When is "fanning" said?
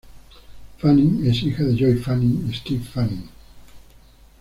0.79-1.27, 1.97-2.49, 2.83-3.29